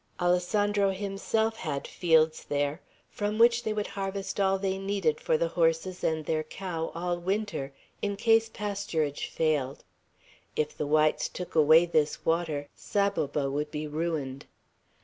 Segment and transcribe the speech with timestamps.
[0.19, 5.49] Alessandro himself had fields there from which they would harvest all they needed for the
[5.49, 9.83] horses and their cow all winter, in case pasturage failed.
[10.55, 14.47] If the whites took away this water, Saboba would be ruined.